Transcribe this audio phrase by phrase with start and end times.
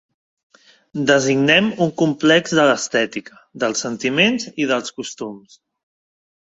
[1.11, 5.65] Designem un complex de l'estètica, dels sentiments i dels costums.